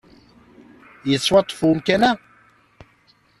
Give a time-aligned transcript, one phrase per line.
[1.09, 2.11] Yettwaṭṭef umkan-a?